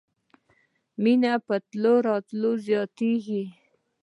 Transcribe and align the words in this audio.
مينه 1.03 1.31
په 1.45 1.55
تلو 1.69 1.93
راتلو 2.07 2.51
زياتېږي. 2.67 3.43